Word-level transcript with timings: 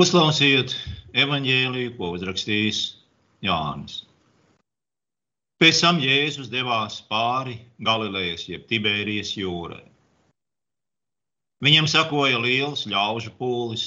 Uzklausiet 0.00 0.72
evaņģēliju, 1.12 1.90
ko 1.98 2.14
uzrakstījis 2.16 2.78
Jānis. 3.44 3.98
Pēc 5.60 5.80
tam 5.82 5.98
Jēzus 6.00 6.48
devās 6.48 7.02
pāri 7.10 7.58
Galilejas 7.84 8.46
jeb 8.48 8.64
Tibērijas 8.70 9.34
jūrai. 9.36 9.82
Viņam 11.60 11.90
sakoja 11.92 12.40
liels 12.40 12.86
ļaužu 12.88 13.34
pūlis, 13.36 13.84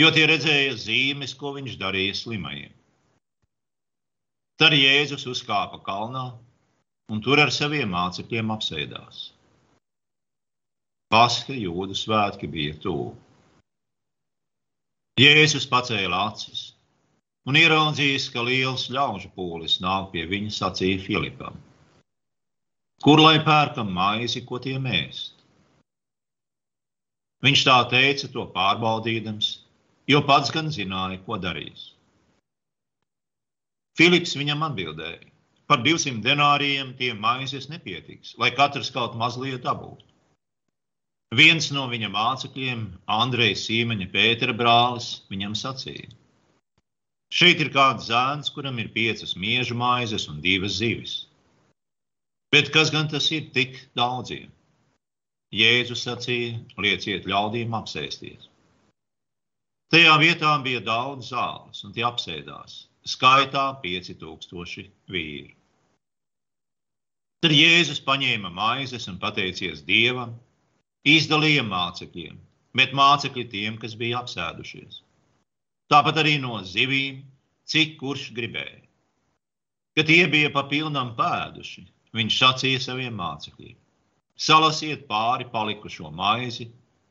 jo 0.00 0.08
tie 0.16 0.24
redzēja 0.32 0.78
zīmes, 0.86 1.36
ko 1.36 1.52
viņš 1.58 1.76
darīja 1.82 2.16
slimajiem. 2.22 2.72
Tad 4.56 4.72
Jēzus 4.80 5.28
uzkāpa 5.28 5.82
kalnā 5.84 6.26
un 7.12 7.20
tur 7.20 7.44
ar 7.44 7.52
saviem 7.52 7.92
mācekļiem 7.92 8.56
apsēdās. 8.56 9.26
Paska 11.12 11.52
jūdu 11.52 11.92
svētki 11.92 12.48
bija 12.48 12.80
tuvu. 12.80 13.12
Jēzus 15.18 15.64
pacēla 15.66 16.18
acis 16.28 16.60
un 17.50 17.56
ieraudzījis, 17.58 18.28
ka 18.30 18.44
liels 18.46 18.84
ļaužu 18.94 19.32
pūlis 19.34 19.80
nāk 19.82 20.12
pie 20.12 20.22
viņa, 20.30 20.52
sacīja 20.54 21.00
Filipam: 21.02 21.56
Kur 23.02 23.18
lai 23.24 23.40
pērkam 23.42 23.90
maizi, 23.96 24.44
ko 24.46 24.60
tie 24.62 24.76
mēst? 24.84 25.34
Viņš 27.42 27.64
tā 27.66 27.76
teica, 27.90 28.30
to 28.30 28.44
pārbaudīdams, 28.54 29.48
jo 30.06 30.22
pats 30.28 30.54
gan 30.54 30.70
zināja, 30.76 31.18
ko 31.26 31.40
darīs. 31.42 31.88
Filips 33.98 34.38
viņam 34.38 34.62
atbildēja: 34.68 35.32
Par 35.66 35.82
200 35.82 36.22
denārijiem 36.28 36.94
tiem 37.00 37.18
maizes 37.26 37.66
nepietiks, 37.74 38.36
lai 38.38 38.54
katrs 38.54 38.94
kaut 38.94 39.18
mazliet 39.18 39.66
dabūtu. 39.66 40.06
Viens 41.36 41.66
no 41.76 41.84
viņa 41.92 42.08
mācekļiem, 42.08 42.84
Andrejs 43.12 43.66
Sīmeņa 43.68 44.06
Pētera 44.12 44.54
brālis, 44.56 45.08
viņam 45.28 45.56
sacīja: 45.60 46.08
Šeit 47.28 47.60
ir 47.60 47.68
kāds 47.74 48.08
zēns, 48.08 48.48
kuram 48.54 48.78
ir 48.80 48.88
piecas 48.94 49.34
miežu 49.36 49.76
maizes 49.76 50.24
un 50.32 50.40
divas 50.40 50.78
zivis. 50.80 51.26
Bet 52.48 52.72
kas 52.72 52.88
gan 52.90 53.10
tas 53.12 53.28
ir 53.30 53.50
tik 53.52 53.76
daudziem? 54.00 54.48
Jēzus 55.52 56.06
sacīja: 56.08 56.56
Lieciet 56.80 57.28
ļaudīm 57.28 57.76
apsēsties. 57.76 58.48
Tajā 59.92 60.16
vietā 60.20 60.56
bija 60.64 60.80
daudz 60.84 61.28
zāles, 61.34 61.84
un 61.84 61.92
tie 61.92 62.08
apsēdās. 62.08 62.88
Skaitā 63.04 63.68
5000 63.84 64.88
vīri. 65.12 65.54
Tad 67.44 67.52
Jēzus 67.52 68.00
paņēma 68.04 68.48
maizes 68.52 69.08
un 69.12 69.20
pateicies 69.20 69.84
Dievam, 69.84 70.34
izdalīja 71.06 71.62
mācekļiem, 71.66 72.38
bet 72.78 72.94
mācekļi 72.96 73.44
tiem, 73.52 73.78
kas 73.78 73.94
bija 73.98 74.22
apsēdušies. 74.22 75.02
Tāpat 75.92 76.20
arī 76.22 76.36
no 76.42 76.58
zivīm, 76.62 77.22
cik 77.68 77.96
kurš 78.00 78.30
gribēja. 78.36 78.82
Kad 79.96 80.06
tie 80.10 80.26
bija 80.30 80.50
pa 80.54 80.64
pilnam 80.70 81.14
pēduši, 81.18 81.86
viņš 82.14 82.36
sacīja 82.42 82.82
saviem 82.84 83.16
mācekļiem: 83.18 83.76
Salasiet 84.38 85.08
pāri 85.08 85.48
palikušo 85.50 86.12
maizi, 86.14 86.68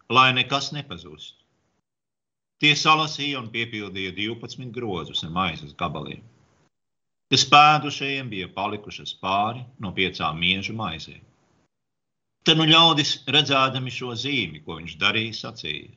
lai 0.10 0.32
nekas 0.34 0.72
nepazustu. 0.72 1.44
Tie 2.62 2.74
salasīja 2.74 3.42
un 3.42 3.52
piepildīja 3.54 4.14
12 4.18 4.72
grozus 4.74 5.24
ar 5.28 5.34
maizes 5.36 5.76
gabaliem, 5.78 6.24
kas 7.30 7.44
pēdušajiem 7.52 8.32
bija 8.32 8.48
palikušas 8.56 9.14
pāri 9.22 9.66
no 9.84 9.92
piecām 9.94 10.40
miežu 10.42 10.74
maizēm. 10.78 11.22
Tad 12.46 12.60
nu 12.60 12.68
ļaudis 12.70 13.24
redzēdami 13.28 13.92
šo 13.92 14.14
zīmi, 14.16 14.62
ko 14.66 14.78
viņš 14.78 14.98
darīja, 15.02 15.40
sacīja: 15.40 15.96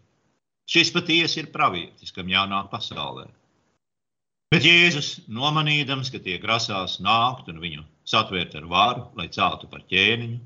Šis 0.71 0.93
patiesi 0.95 1.43
ir 1.43 1.51
pravietis, 1.55 2.15
kam 2.15 2.31
jānāk 2.31 2.71
pasaulē. 2.73 3.27
Bet 4.51 4.65
Jēzus, 4.67 5.09
nomanīdams, 5.31 6.11
ka 6.11 6.19
tie 6.23 6.37
grasās 6.43 6.99
nākt 7.03 7.51
un 7.53 7.61
viņu 7.63 7.85
satvērt 8.13 8.57
ar 8.59 8.67
varu, 8.71 9.05
lai 9.19 9.29
celtu 9.31 9.69
par 9.71 9.85
ķēniņu, 9.91 10.41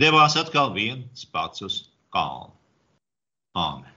devās 0.00 0.36
atkal 0.40 0.72
viens 0.72 1.26
pats 1.28 1.64
uz 1.66 1.76
kalnu. 2.14 2.54
Āmen! 3.60 3.92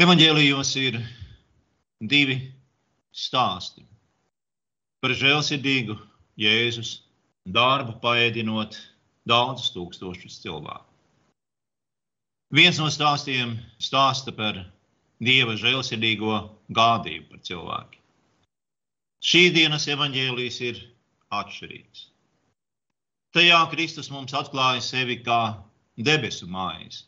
Evanģēlijos 0.00 0.72
ir 0.80 0.96
divi 2.00 2.38
stāsti 3.12 3.84
par 5.02 5.14
žēlsirdīgu 5.22 5.98
Jēzus 6.40 6.96
darbu, 7.44 7.98
paēdinot 8.02 8.78
daudzus 9.28 9.72
tūkstošus 9.74 10.40
cilvēku. 10.44 10.86
Viens 12.54 12.80
no 12.82 12.88
stāstiem 12.90 13.58
stāsta 13.78 14.34
par 14.34 14.58
Dieva 15.20 15.52
žēlsirdīgo 15.60 16.36
gādību 16.72 17.28
par 17.28 17.42
cilvēku. 17.44 17.98
Šī 19.20 19.50
dienas 19.52 19.84
evaņģēlijas 19.92 20.60
ir 20.64 20.80
atšķirīgs. 21.36 22.06
Tajā 23.36 23.60
Kristus 23.70 24.08
mums 24.10 24.32
atklāja 24.34 24.80
sevi 24.82 25.20
kā 25.22 25.42
debesu 26.00 26.48
maizi 26.48 27.04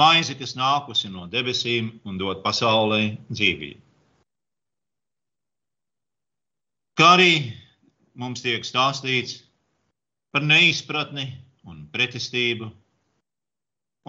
maizi, 0.00 0.36
kas 0.38 0.56
nākusi 0.58 1.10
no 1.12 1.26
debesīm 1.30 1.92
un 2.08 2.18
dod 2.20 2.42
pasaulē 2.44 3.02
dzīvību. 3.30 3.80
Kā 7.00 7.14
arī 7.16 7.34
mums 8.20 8.42
tiek 8.44 8.66
stāstīts 8.66 9.40
par 10.30 10.44
neizpratni 10.46 11.26
un 11.66 11.84
pretestību 11.92 12.70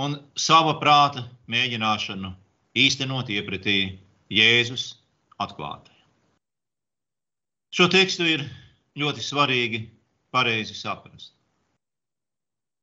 un 0.01 0.17
sava 0.39 0.77
prāta 0.81 1.25
mēģināšanu 1.51 2.31
īstenot 2.77 3.31
iepratī 3.33 3.77
Jēzus 4.31 4.93
atklātajam. 5.43 5.97
Šo 7.71 7.87
tekstu 7.91 8.27
ir 8.27 8.45
ļoti 8.99 9.23
svarīgi 9.23 9.81
pareizi 10.31 10.75
saprast. 10.75 11.33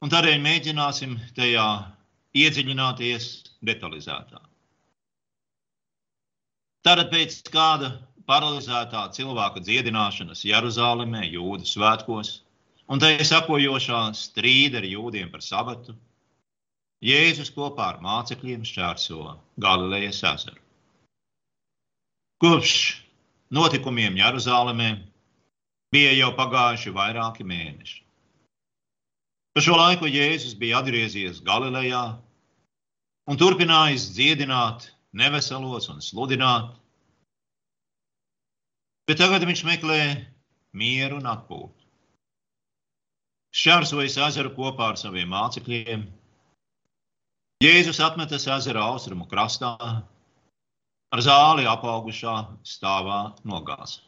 Un 0.05 0.13
tādēļ 0.13 0.39
mēģināsim 0.45 1.17
tajā 1.37 1.67
iedziļināties 2.39 3.27
detalizētāk. 3.67 4.45
Tātad 6.87 7.11
pēc 7.13 7.41
kāda 7.53 7.91
paralizētā 8.29 9.09
cilvēka 9.17 9.61
dziedināšanas 9.65 10.45
Jeruzalemē, 10.47 11.25
Jūda 11.27 11.67
svētkos, 11.67 12.39
un 12.89 13.03
tai 13.03 13.17
sakojošā 13.25 14.03
strīda 14.17 14.81
ar 14.81 14.87
jūdiem 14.89 15.33
par 15.33 15.45
sabatu, 15.45 15.97
Jēzus 17.05 17.53
kopā 17.55 17.93
ar 17.93 18.01
mācekļiem 18.03 18.65
šķērso 18.67 19.37
Galilejas 19.63 20.19
ezeru. 20.27 20.59
Kopš 22.43 22.73
notikumiem 23.55 24.19
Jeruzalemē 24.19 24.89
bija 25.95 26.17
jau 26.17 26.33
pagājuši 26.35 26.95
vairāki 26.97 27.47
mēneši. 27.47 28.01
Pa 29.55 29.63
šo 29.63 29.79
laiku 29.79 30.11
Jēzus 30.11 30.59
bija 30.59 30.83
atgriezies 30.83 31.39
Galilejā 31.47 32.03
un 33.31 33.39
turpinājis 33.39 34.11
dziedināt 34.17 34.91
neveselos 35.15 35.89
un 35.93 36.03
sludināt. 36.03 36.75
Bet 39.09 39.23
tagad 39.23 39.47
viņš 39.47 39.65
meklē 39.71 40.03
mieru 40.77 41.23
un 41.23 41.31
atpūtu. 41.31 41.78
Šķērsojas 43.55 44.19
ezeru 44.29 44.53
kopā 44.57 44.93
ar 44.93 44.99
saviem 45.01 45.31
mācekļiem. 45.33 46.05
Jēzus 47.65 48.01
atmetas 48.05 48.45
ezera 48.55 48.85
austrumu 48.93 49.25
krastā, 49.31 49.73
ar 51.09 51.23
zāli 51.25 51.65
apaugušā 51.67 52.35
stāvā 52.67 53.21
nogāzā. 53.49 54.05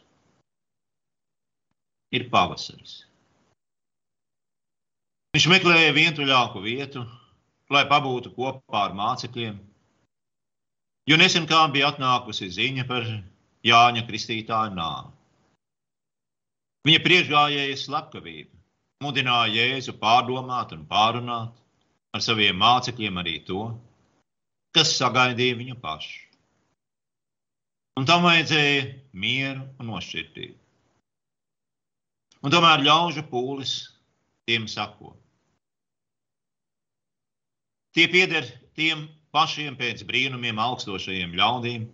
Ir 2.14 2.28
pavasaris. 2.30 3.00
Viņš 5.34 5.46
meklēja 5.50 5.94
vientuļāku 5.94 6.62
vietu, 6.62 7.04
lai 7.70 7.84
pabūtu 7.90 8.32
kopā 8.34 8.86
ar 8.88 8.96
mācekļiem. 8.98 9.58
Jo 11.08 11.18
nesen 11.18 11.46
kā 11.50 11.64
bija 11.72 11.92
atnākusi 11.94 12.50
ziņa 12.50 12.86
par 12.86 13.06
Jāņa 13.66 14.06
Kristītāja 14.08 14.74
nāvi. 14.74 15.14
Viņa 16.86 17.00
priekšgājēja 17.04 17.78
slepkavība, 17.78 18.59
mudināja 19.00 19.54
Jēzu 19.56 19.94
pārdomāt 20.00 20.74
un 20.76 20.82
pārunāt 20.88 21.54
ar 22.12 22.24
saviem 22.24 22.58
mācekļiem 22.60 23.20
arī 23.22 23.38
to, 23.48 23.62
kas 24.76 24.92
sagaidīja 24.98 25.56
viņu 25.60 25.76
pašu. 25.80 26.26
Un 27.98 28.06
tam 28.08 28.26
vajadzēja 28.26 28.84
mieru 29.24 29.64
un 29.80 29.90
nošķirtību. 29.92 30.56
Un 32.44 32.52
tomēr 32.52 32.84
ļaužu 32.84 33.24
pūlis 33.32 33.74
tiem 34.48 34.68
sako. 34.68 35.14
Tie 37.96 38.06
pieder 38.08 38.46
tiem 38.78 39.08
pašiem 39.34 39.80
pēc 39.80 40.04
brīnumiem 40.08 40.60
augstošajiem 40.60 41.34
ļaudīm, 41.40 41.88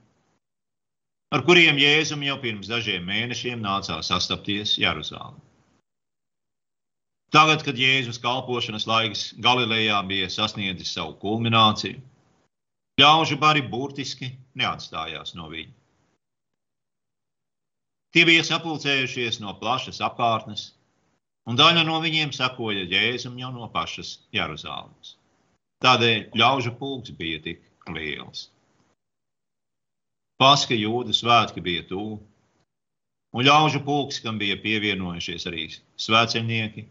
ar 1.35 1.43
kuriem 1.47 1.79
Jēzum 1.81 2.23
jau 2.27 2.37
pirms 2.43 2.71
dažiem 2.71 3.07
mēnešiem 3.09 3.63
nācās 3.63 4.11
sastapties 4.13 4.77
Jeruzālē. 4.83 5.46
Tagad, 7.37 7.63
kad 7.67 7.77
Jēzus 7.77 8.17
kalpošanas 8.23 8.87
laiks 8.89 9.27
Galilejā 9.45 9.99
bija 10.09 10.29
sasniedzis 10.33 10.95
savu 10.97 11.19
kulmināciju, 11.21 12.01
Ļaužu 12.97 13.37
bari 13.37 13.61
burtiski 13.61 14.31
neatstājās 14.57 15.35
no 15.37 15.51
viņa. 15.53 15.73
Tie 18.17 18.23
bija 18.25 18.45
sapulcējušies 18.49 19.37
no 19.43 19.53
plašas 19.61 20.01
apkārtnes, 20.07 20.63
un 21.45 21.61
daļa 21.61 21.83
no 21.85 21.99
viņiem 22.01 22.33
sekoja 22.33 22.87
Jēzum 22.89 23.37
jau 23.43 23.51
no 23.53 23.69
pašas 23.75 24.15
Jeruzalemes. 24.33 25.13
Tādēļ 25.85 26.39
ļaužu 26.41 26.73
pulks 26.81 27.13
bija 27.21 27.43
tik 27.45 27.69
liels. 27.93 28.47
Paska 30.41 30.73
jūda 30.73 31.13
svētki 31.13 31.61
bija 31.69 31.85
tuvu, 31.91 32.17
un 33.37 33.45
ļaužu 33.45 33.85
pulks, 33.85 34.23
kam 34.25 34.41
bija 34.41 34.57
pievienojušies 34.65 35.45
arī 35.53 35.69
svētceļnieki, 36.01 36.89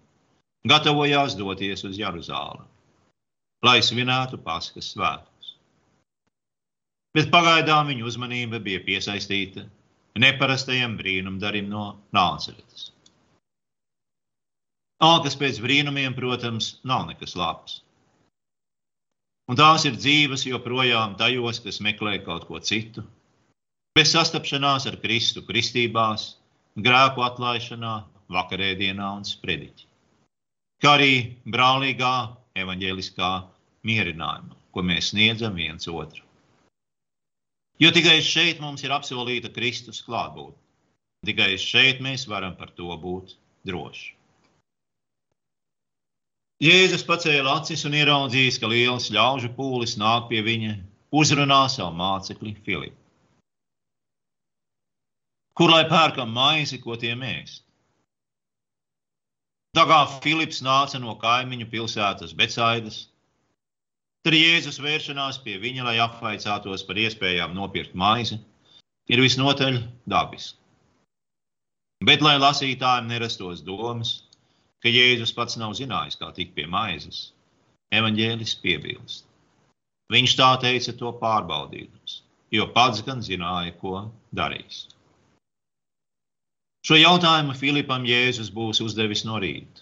gatavojās 0.66 1.38
doties 1.38 1.86
uz 1.86 2.00
Jeruzālēmu, 2.00 2.66
lai 3.66 3.80
svinētu 3.86 4.42
Paskas 4.46 4.90
svētkus. 4.96 5.54
Bet 7.16 7.32
pagaidām 7.32 7.92
viņa 7.92 8.06
uzmanība 8.10 8.60
bija 8.60 8.82
piesaistīta 8.84 9.64
neparastajam 10.20 10.98
brīnumdarim 11.00 11.70
no 11.72 11.86
Nāceretes. 12.16 12.90
Alkas 15.06 15.36
pēc 15.40 15.60
brīnumiem, 15.64 16.16
protams, 16.18 16.76
nav 16.84 17.06
nekas 17.10 17.36
labs. 17.36 17.82
Un 19.52 19.60
tās 19.60 19.84
ir 19.86 19.98
dzīves 20.00 20.48
joprojām 20.48 21.18
tajos, 21.20 21.60
kas 21.62 21.82
meklē 21.84 22.18
kaut 22.26 22.48
ko 22.50 22.60
citu, 22.60 23.04
bez 23.96 24.16
sastapšanās 24.16 24.88
ar 24.90 24.98
Kristu 25.04 25.44
kristībās, 25.46 26.32
grēku 26.88 27.22
atlaišanā, 27.28 27.98
vakarēdienā 28.34 29.12
un 29.20 29.28
sprediķi 29.28 29.86
kā 30.84 30.96
arī 30.98 31.14
brālīgā 31.46 32.16
evaņģēliskā 32.62 33.32
mierinājuma, 33.88 34.56
ko 34.72 34.84
mēs 34.84 35.12
sniedzam 35.14 35.56
viens 35.60 35.88
otru. 35.92 36.24
Jo 37.80 37.92
tikai 37.92 38.22
šeit 38.24 38.62
mums 38.64 38.86
ir 38.86 38.94
apsolīta 38.96 39.52
Kristus 39.56 40.02
klātbūtne. 40.08 40.62
Tikai 41.26 41.56
šeit 41.60 42.00
mēs 42.06 42.28
varam 42.30 42.54
par 42.56 42.72
to 42.78 42.96
būt 43.02 43.34
droši. 43.68 44.14
Jēzus 46.64 47.04
pacēla 47.04 47.58
acis 47.60 47.84
un 47.88 47.98
ieraudzījis, 48.00 48.62
ka 48.62 48.70
liels 48.72 49.10
ļaužu 49.12 49.50
pūlis 49.58 49.98
nāk 50.00 50.30
pie 50.30 50.40
viņa, 50.46 50.78
uzrunā 51.12 51.66
savu 51.68 51.98
mācekli 52.00 52.54
Filipu. 52.64 52.96
Kur 55.56 55.72
lai 55.72 55.84
pērkam 55.92 56.32
maizi, 56.36 56.80
ko 56.84 56.96
tie 57.00 57.12
mēst? 57.20 57.65
Tā 59.76 59.84
kā 59.90 59.98
Filips 60.24 60.62
nāca 60.64 61.00
no 61.04 61.18
kaimiņu 61.20 61.66
pilsētas 61.72 62.32
Becaidas, 62.40 63.00
tad 64.24 64.38
Jēzus 64.38 64.80
vēršanās 64.80 65.42
pie 65.44 65.58
viņa, 65.60 65.84
lai 65.84 65.96
apvaicātos 66.00 66.86
par 66.88 67.02
iespējām 67.02 67.52
nopirkt 67.58 67.98
maizi, 68.00 68.40
ir 69.12 69.20
visnotaļ 69.20 69.82
dabiski. 70.08 70.58
Bet, 72.08 72.24
lai 72.24 72.38
lasītājiem 72.40 73.12
nerastos 73.12 73.66
domas, 73.68 74.16
ka 74.80 74.92
Jēzus 74.92 75.36
pats 75.36 75.60
nav 75.60 75.76
zinājis, 75.76 76.22
kā 76.22 76.32
tikt 76.32 76.56
pie 76.56 76.70
maizes, 76.72 77.34
evaņģēlis 77.92 78.56
piebilst. 78.64 79.26
Viņš 80.14 80.40
tā 80.40 80.54
teica 80.64 80.96
to 80.96 81.12
pārbaudījums, 81.20 82.22
jo 82.56 82.72
pats 82.72 83.04
gan 83.04 83.24
zināja, 83.26 83.76
ko 83.82 84.06
darīs. 84.32 84.86
Šo 86.86 86.98
jautājumu 87.00 87.56
Filipam 87.58 88.04
Jēzus 88.06 88.52
būs 88.54 88.84
uzdevis 88.86 89.24
no 89.26 89.40
rīta. 89.42 89.82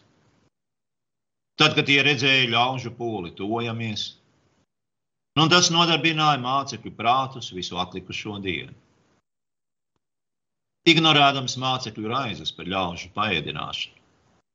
Tad, 1.60 1.76
kad 1.78 1.86
tie 1.90 2.00
redzēja 2.06 2.48
ļaužu 2.54 2.94
pūli, 2.98 3.34
tojamies, 3.38 4.06
nu, 5.38 5.50
tas 5.52 5.68
nodarbināja 5.74 6.40
mācekļu 6.42 6.94
prātus 6.98 7.52
visu 7.54 7.78
atlikušo 7.84 8.40
dienu. 8.46 8.74
Ignorēdams 10.90 11.58
mācekļu 11.60 12.10
raizes 12.12 12.56
par 12.56 12.72
ļaužu 12.72 13.12
paēdināšanu, 13.16 14.00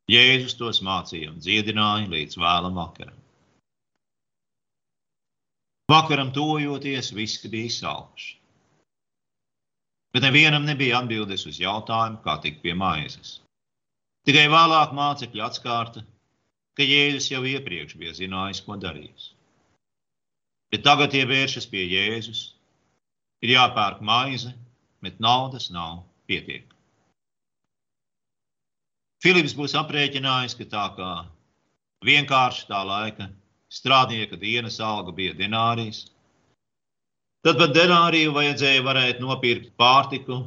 Jēzus 0.09 0.57
tos 0.57 0.81
mācīja 0.85 1.35
un 1.35 1.39
dziedināja 1.45 2.09
līdz 2.09 2.41
vēlam 2.41 2.81
vakaram. 2.81 3.17
Vakaram 5.89 6.33
tojoties, 6.33 7.13
visi 7.17 7.49
bija 7.53 7.77
salkuši. 7.77 8.35
Bet 10.19 10.25
nevienam 10.27 10.65
nebija 10.67 10.99
atbildes 10.99 11.45
uz 11.47 11.61
jautājumu, 11.63 12.17
kā 12.25 12.33
tikt 12.43 12.57
pie 12.65 12.73
maizes. 12.75 13.37
Tikai 14.27 14.49
vēlāk 14.51 14.91
mācekļi 14.99 15.45
atskārta, 15.47 16.01
ka 16.75 16.83
Jēzus 16.83 17.29
jau 17.31 17.45
iepriekš 17.47 17.95
bija 18.01 18.17
zinājis, 18.17 18.61
ko 18.67 18.75
darīs. 18.83 19.29
Bet 20.75 20.83
tagad 20.89 21.15
tie 21.15 21.23
vēršas 21.23 21.69
pie 21.71 21.85
Jēzus, 21.87 22.41
ir 23.47 23.55
jāpērk 23.55 24.03
maize, 24.11 24.51
bet 25.07 25.23
naudas 25.23 25.71
nav 25.71 26.03
pietiekami. 26.27 26.75
Filips 29.23 29.55
būs 29.55 29.79
aprēķinājis, 29.79 30.59
ka 30.59 30.67
tā 30.75 30.89
kā 30.99 31.13
vienkārši 32.11 32.67
tā 32.73 32.83
laika 32.91 33.31
strādnieka 33.71 34.43
dienas 34.43 34.83
alga 34.83 35.15
bija 35.15 35.39
denārijas, 35.45 36.09
Tad 37.47 37.59
pat 37.61 37.75
denāriju 37.77 38.33
vajadzēja 38.35 38.83
varēt 38.83 39.21
nopirkt 39.23 39.71
pārtiku 39.79 40.41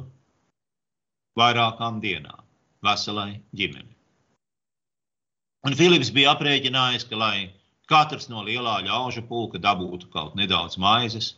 vairākām 1.40 2.02
dienām, 2.02 2.42
veselai 2.84 3.40
ģimenei. 3.56 3.96
Un 5.64 5.76
Filips 5.78 6.10
bija 6.12 6.34
aprēķinājis, 6.34 7.06
ka, 7.08 7.16
lai 7.16 7.36
katrs 7.88 8.28
no 8.28 8.42
lielā 8.44 8.80
ļaužu 8.84 9.24
pulka 9.28 9.60
dabūtu 9.62 10.10
kaut 10.12 10.36
nedaudz 10.36 10.76
maizes, 10.84 11.32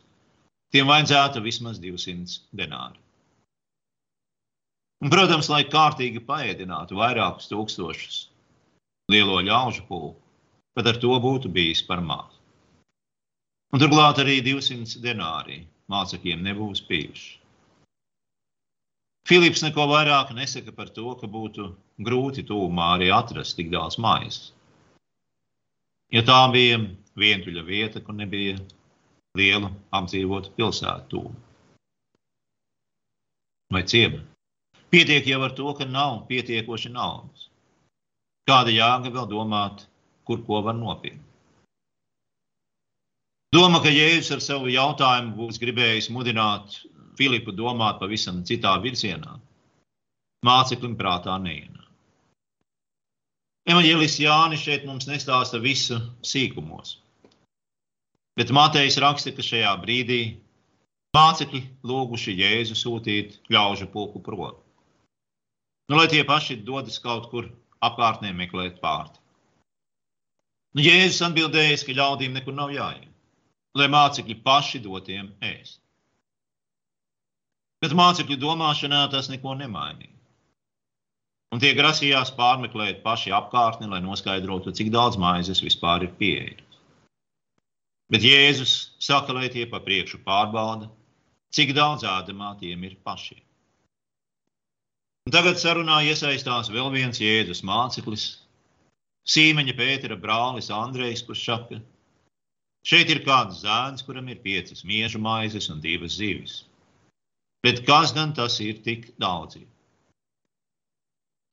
tiem 0.75 0.91
vajadzētu 0.91 1.43
vismaz 1.45 1.79
200 1.83 2.41
denāri. 2.57 2.99
Un, 5.05 5.11
protams, 5.13 5.51
lai 5.53 5.63
kārtīgi 5.69 6.23
paēdinātu 6.25 6.97
vairākus 6.99 7.51
tūkstošus 7.51 8.21
lielo 9.13 9.39
ļaužu 9.45 9.85
pulku, 9.87 10.19
pat 10.75 10.89
ar 10.91 10.99
to 11.03 11.15
būtu 11.21 11.51
bijis 11.53 11.85
par 11.87 12.01
maz. 12.01 12.34
Un 13.75 13.83
turklāt 13.83 14.21
arī 14.23 14.37
200 14.47 15.01
denārī 15.03 15.65
mācekļiem 15.91 16.45
nebūs 16.47 16.85
bijuši. 16.87 17.33
Filips 19.27 19.65
neko 19.65 19.89
vairāk 19.91 20.31
nesaka 20.37 20.71
par 20.77 20.93
to, 20.95 21.09
ka 21.19 21.27
būtu 21.27 21.73
grūti 22.07 22.45
tūmā 22.47 22.93
arī 22.99 23.09
atrast 23.17 23.57
tik 23.59 23.73
daudz 23.73 23.97
maizes. 23.99 24.53
Jo 26.15 26.23
tā 26.29 26.39
bija 26.55 26.79
vientuļa 27.19 27.67
vieta, 27.67 28.05
kur 28.05 28.15
nebija 28.15 28.61
liela 29.35 29.73
apdzīvota 29.99 30.55
pilsētu 30.55 31.11
tūma 31.17 31.35
vai 33.75 33.83
ciema. 33.91 34.23
Pietiek 34.95 35.27
jau 35.27 35.43
ar 35.43 35.59
to, 35.59 35.73
ka 35.75 35.91
nav 35.91 36.29
pietiekoši 36.31 36.95
naudas. 36.95 37.49
Kāda 38.47 38.71
jēga 38.71 39.11
vēl 39.11 39.27
domāt, 39.35 39.89
kur 40.29 40.45
ko 40.47 40.63
var 40.63 40.79
nopirkt? 40.79 41.34
Doma, 43.55 43.79
ka 43.79 43.91
Jēzus 43.93 44.33
ar 44.35 44.41
savu 44.43 44.71
jautājumu 44.73 45.37
būs 45.39 45.61
gribējis 45.63 46.09
mudināt 46.11 46.73
Filipu 47.15 47.53
domāt 47.55 48.01
pavisam 48.01 48.41
citā 48.49 48.73
virzienā, 48.83 49.37
māceklim 50.43 50.97
prātā 50.99 51.37
neienāk. 51.39 51.85
Evanģēlis 53.71 54.19
Jānis 54.25 54.65
šeit 54.65 54.89
mums 54.89 55.07
nestāsta 55.07 55.63
visu 55.63 56.01
sīkumos, 56.27 56.97
bet 58.35 58.51
Matejs 58.59 58.99
raksta, 59.07 59.31
ka 59.39 59.47
šajā 59.47 59.77
brīdī 59.85 60.21
mācekļi 61.15 61.63
lūguši 61.87 62.37
Jēzu 62.43 62.81
sūtīt 62.83 63.39
ļaužu 63.55 63.87
pulku 63.95 64.19
prom. 64.19 64.59
Nu, 65.87 66.01
lai 66.01 66.11
tie 66.11 66.27
paši 66.27 66.59
dodas 66.67 66.99
kaut 66.99 67.31
kur 67.31 67.53
apkārtnē 67.87 68.35
meklēt 68.35 68.83
pārti. 68.83 69.21
Nu, 70.75 70.83
Jēzus 70.83 71.23
atbildējis, 71.31 71.87
ka 71.87 72.01
ļaudīm 72.03 72.35
nekur 72.35 72.59
nav 72.59 72.75
jāiet 72.75 73.14
lai 73.79 73.89
mācekļi 73.91 74.37
paši 74.45 74.81
dotiem 74.85 75.33
ēst. 75.43 75.81
Bet 77.83 77.95
mācekļu 77.99 78.39
domāšanā 78.41 79.05
tas 79.13 79.29
neko 79.29 79.57
nemainīja. 79.59 80.13
Un 81.55 81.61
tie 81.63 81.71
grasījās 81.79 82.33
pārmeklēt 82.35 83.03
paši 83.05 83.31
apkārtni, 83.37 83.87
lai 83.91 84.01
noskaidrotu, 84.03 84.73
cik 84.75 84.91
daudz 84.95 85.19
maizes 85.21 85.61
vispār 85.63 86.07
ir 86.07 86.15
pieejamas. 86.19 86.81
Bet 88.11 88.25
Jēzus 88.27 88.73
saka, 89.03 89.35
lai 89.37 89.49
tie 89.53 89.65
pa 89.71 89.81
priekšu 89.83 90.21
pārbauda, 90.27 90.89
cik 91.55 91.73
daudz 91.77 92.05
ēdamā 92.09 92.55
tiem 92.61 92.83
ir 92.89 92.97
pašiem. 93.07 93.43
Un 95.25 95.33
tagad 95.33 95.61
sarunā 95.61 96.03
iesaistās 96.05 96.69
vēl 96.75 96.91
viens 96.93 97.23
Jēzus 97.23 97.63
māceklis, 97.65 98.27
Sīmeņa 99.25 99.73
Pētera 99.79 100.19
brālis 100.21 100.69
Andrejs, 100.75 101.23
saka, 101.41 101.79
Šeit 102.85 103.09
ir 103.09 103.23
kāds 103.25 103.63
zēns, 103.65 104.05
kuram 104.05 104.29
ir 104.29 104.43
piecas 104.45 104.85
miežu 104.85 105.21
maizes 105.27 105.71
un 105.73 105.81
divas 105.81 106.19
zivis. 106.21 106.65
Bet 107.65 107.81
kas 107.89 108.13
gan 108.13 108.35
tas 108.37 108.59
ir 108.61 108.83
tik 108.85 109.15
daudz? 109.17 109.57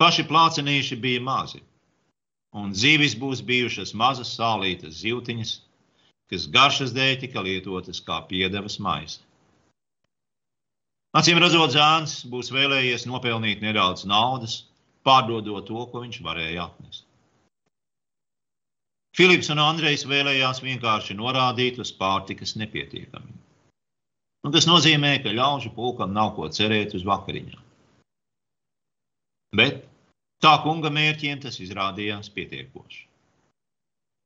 Paši 0.02 0.26
plācenīši 0.28 0.98
bija 1.00 1.22
mazi, 1.24 1.62
un 2.52 2.74
zivis 2.76 3.16
būs 3.16 3.44
bijušas 3.48 3.94
mazas 3.96 4.34
sālītas 4.36 4.98
zivtiņas, 5.06 5.54
kas 6.32 6.48
garšas 6.52 6.92
dēļ 6.98 7.14
tika 7.24 7.44
lietotas 7.46 8.02
kā 8.04 8.18
piedevas 8.28 8.80
maisa. 8.84 9.22
Acīm 11.16 11.40
redzot, 11.44 11.72
zēns 11.76 12.22
būs 12.34 12.52
vēlējies 12.56 13.08
nopelnīt 13.08 13.64
nedaudz 13.64 14.04
naudas, 14.08 14.58
pārdodot 15.08 15.68
to, 15.68 15.86
ko 15.92 16.04
viņš 16.04 16.20
varēja 16.28 16.68
atnest. 16.68 17.08
Filips 19.18 19.50
un 19.51 19.60
Andrejs 19.60 20.06
vēlējās 20.08 20.62
vienkārši 20.63 21.18
norādīt 21.20 21.80
uz 21.84 21.91
pārtikas 21.91 22.56
nepietiekamību. 22.60 23.39
Un 24.48 24.53
tas 24.56 24.65
nozīmē, 24.70 25.18
ka 25.24 25.34
ļaužu 25.36 25.74
pulkam 25.75 26.13
nav 26.15 26.32
ko 26.38 26.48
cerēt 26.50 26.96
uz 26.98 27.03
vakariņām. 27.06 27.65
Bet 29.60 29.84
tā 30.41 30.53
kunga 30.63 30.89
mērķiem 30.94 31.41
tas 31.44 31.60
izrādījās 31.62 32.32
pietiekoši. 32.34 33.03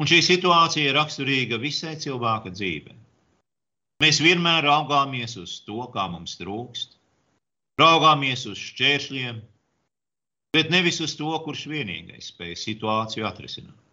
Un 0.04 0.10
šī 0.12 0.20
situācija 0.28 0.92
ir 0.92 0.98
raksturīga 1.00 1.58
visai 1.60 1.96
cilvēka 2.00 2.52
dzīvei. 2.54 2.96
Mēs 4.04 4.20
vienmēr 4.20 4.66
raugāmies 4.68 5.38
uz 5.40 5.62
to, 5.66 5.80
kā 5.94 6.06
mums 6.12 6.36
trūkst, 6.38 6.98
raugāmies 7.80 8.44
uz 8.52 8.60
šķēršļiem, 8.60 9.40
bet 10.56 10.72
nevis 10.72 11.00
uz 11.04 11.16
to, 11.16 11.32
kurš 11.48 11.66
vienīgais 11.72 12.30
spēj 12.34 12.58
situāciju 12.60 13.28
atrisināt. 13.28 13.85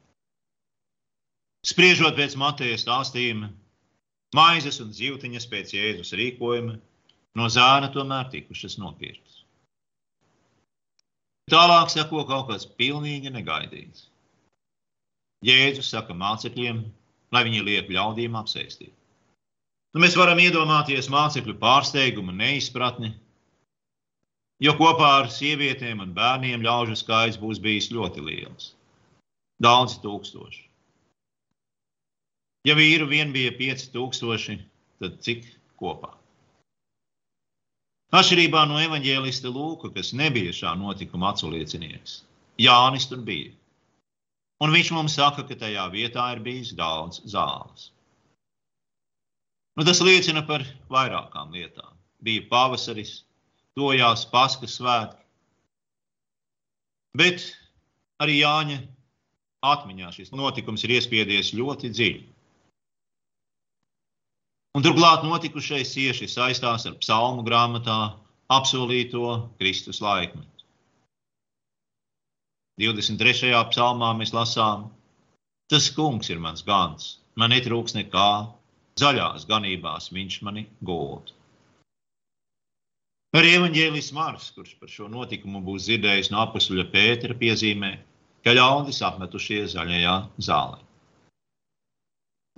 Spriežot 1.62 2.16
pēc 2.18 2.32
Mateja 2.34 2.74
stāstījuma, 2.80 3.52
maizes 4.34 4.80
un 4.82 4.88
zīltiņas 4.96 5.44
pēc 5.50 5.74
Jēzus 5.76 6.10
rīkojuma 6.18 6.74
no 7.38 7.50
zāna 7.54 7.90
tomēr 7.94 8.32
tikušas 8.32 8.80
nopirktas. 8.82 9.44
Tālāk 11.52 11.92
seko 11.92 12.24
kaut 12.26 12.48
kas 12.48 12.66
pilnīgi 12.66 13.30
negaidīts. 13.30 14.08
Jēzus 15.46 15.92
saka 15.94 16.16
mācekļiem, 16.18 16.82
lai 17.34 17.44
viņi 17.46 17.62
liek 17.68 17.94
ļaudīm 17.94 18.34
apsēsties. 18.42 18.94
Nu, 19.92 20.00
mēs 20.02 20.16
varam 20.18 20.40
iedomāties 20.42 21.10
mācekļu 21.12 21.58
pārsteigumu 21.62 22.34
neizpratni, 22.34 23.12
jo 24.66 24.74
kopā 24.78 25.14
ar 25.20 25.30
sievietēm 25.30 26.02
un 26.02 26.14
bērniem 26.16 26.64
ļaužu 26.64 26.98
skaits 26.98 27.38
būs 27.38 27.62
bijis 27.62 27.90
ļoti 27.94 28.24
liels. 28.24 28.72
Daudzi 29.62 30.00
tūkstoši. 30.02 30.71
Ja 32.68 32.76
vīru 32.78 33.08
vien 33.10 33.32
bija 33.34 33.50
5000, 33.58 34.60
tad 35.02 35.16
cik 35.24 35.46
kopā? 35.80 36.12
Atšķirībā 38.12 38.66
no 38.68 38.76
evaņģēlista 38.78 39.50
Lūka, 39.50 39.88
kas 39.94 40.12
nebija 40.12 40.52
šā 40.54 40.74
notikuma 40.78 41.32
atsauliecinieks, 41.32 42.20
Jānis 42.60 43.08
tur 43.08 43.22
bija. 43.24 43.54
Un 44.62 44.70
viņš 44.70 44.92
mums 44.94 45.16
saka, 45.18 45.42
ka 45.48 45.56
tajā 45.58 45.88
vietā 45.90 46.28
ir 46.36 46.42
bijis 46.44 46.74
daudz 46.78 47.22
zāles. 47.26 47.88
Nu, 49.74 49.86
tas 49.88 50.02
liecina 50.04 50.44
par 50.46 50.62
vairākām 50.92 51.50
lietām. 51.56 51.96
Bija 52.22 52.44
pavasaris, 52.50 53.22
tojās 53.74 54.26
Paskas 54.30 54.76
svētki. 54.78 55.24
Bet 57.16 57.48
arī 58.22 58.38
Jāņa 58.42 58.78
atmiņā 59.72 60.12
šis 60.14 60.30
notikums 60.36 60.84
ir 60.84 60.94
iespiedies 60.98 61.54
ļoti 61.56 61.90
dziļi. 61.96 62.31
Un 64.72 64.84
turklāt 64.84 65.24
notikušais 65.26 65.90
cieši 65.92 66.30
saistās 66.32 66.86
ar 66.88 66.94
psalmu 67.00 67.42
grāmatā 67.44 67.98
apsolīto 68.52 69.34
Kristus 69.60 70.00
laikmetu. 70.00 70.48
23. 72.80 73.52
psalmā 73.68 74.14
mēs 74.16 74.32
lasām, 74.32 74.86
tas 75.68 75.90
kungs 75.92 76.32
ir 76.32 76.40
mans 76.40 76.64
gans, 76.64 77.18
man 77.36 77.52
netrūks 77.52 77.92
nekā, 77.98 78.30
zaļās 78.96 79.44
ganībās 79.50 80.08
viņš 80.12 80.40
mani 80.48 80.64
gulda. 80.80 81.36
Arī 83.36 83.52
evanģēlis 83.58 84.10
Mārcis, 84.16 84.50
kurš 84.56 84.72
par 84.80 84.90
šo 84.92 85.06
notikumu 85.12 85.60
būs 85.64 85.84
dzirdējis 85.86 86.32
no 86.32 86.42
apustuļa 86.46 86.88
Pētera, 86.92 87.36
piezīmē, 87.36 87.92
ka 88.44 88.56
ļaudis 88.56 89.04
apmetušies 89.04 89.76
zaļajā 89.76 90.16
zālē. 90.48 90.80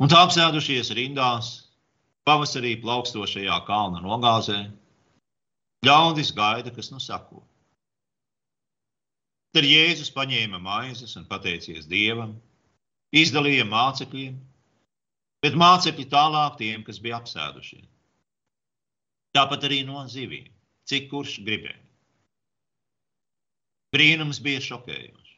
Un 0.03 0.11
tā 0.11 0.25
apsēdušies 0.27 0.91
rindās, 0.99 1.53
pavasarī 2.29 2.77
plaukstošajā 2.83 3.59
kalna 3.69 4.01
nogāzē, 4.05 4.61
ļaudis 5.85 6.33
gaida, 6.37 6.73
kas 6.75 6.91
nu 6.93 7.01
sako. 7.03 7.43
Tad 9.55 9.69
Jēzus 9.69 10.11
paņēma 10.15 10.59
maizes 10.59 11.15
un 11.21 11.29
pateicies 11.31 11.87
Dievam, 11.87 12.35
izdalīja 13.15 13.69
mācekļiem 13.69 14.41
bet 15.45 15.59
mācekļi 15.61 16.07
tālāk 16.09 16.57
tiem, 16.61 16.85
kas 16.87 17.01
bija 17.05 17.19
apsēdušie. 17.21 17.83
Tāpat 19.37 19.67
arī 19.69 19.83
no 19.85 20.01
zivīm, 20.09 20.49
cik 20.89 21.11
kurš 21.11 21.41
gribēja. 21.45 21.81
Brīnums 23.95 24.41
bija 24.43 24.63
šokējošs. 24.65 25.35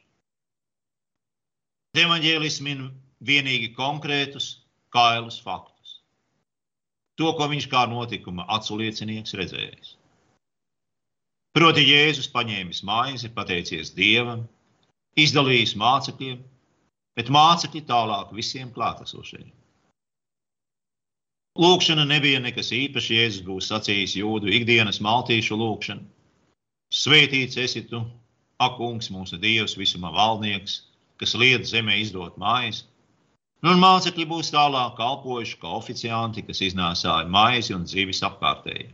Evanģēlis 1.97 2.61
min 2.65 2.87
vienīgi 3.27 3.73
konkrētus, 3.75 4.47
kailus 4.93 5.41
faktus. 5.43 5.76
To, 7.17 7.31
ko 7.33 7.47
viņš 7.49 7.65
kā 7.71 7.85
notikuma 7.89 8.45
atsauliecinieks 8.57 9.33
redzējis. 9.39 9.95
Proti, 11.57 11.81
Jēzus 11.89 12.29
paņēmis 12.29 12.83
maizi, 12.85 13.31
pateicies 13.33 13.95
Dievam, 13.97 14.43
izdalījis 15.17 15.73
mācekļiem, 15.81 16.43
bet 17.17 17.31
mācekļi 17.33 17.81
tālāk 17.89 18.35
visiem 18.37 18.69
klātesošajiem. 18.75 19.55
Lūkšana 21.57 22.03
nebija 22.05 22.37
nekas 22.43 22.69
īpašs. 22.77 23.09
Jēzus 23.15 23.45
būs 23.47 23.71
sacījis 23.71 24.13
jūdu 24.19 24.51
ikdienas 24.53 24.99
maltīšu 25.01 25.57
lūkšanu. 25.57 26.05
Svētīts 26.93 27.57
esi 27.57 27.81
tu, 27.89 28.03
ak, 28.61 28.77
kungs, 28.77 29.09
mūsu 29.09 29.39
dievs, 29.41 29.73
visuma 29.79 30.11
valdnieks, 30.13 30.83
kas 31.17 31.33
liedz 31.33 31.73
zemē 31.73 31.97
izdot 32.03 32.37
mājas. 32.37 32.83
Nu, 33.65 33.71
un 33.73 33.81
mācekļi 33.81 34.27
būs 34.29 34.51
tālāk 34.53 34.93
kalpojuši 34.99 35.57
kā 35.61 35.71
oficianti, 35.79 36.43
kas 36.45 36.61
iznēsāja 36.61 37.25
maizi 37.33 37.73
un 37.73 37.87
dzīves 37.89 38.21
apkārtēji. 38.27 38.91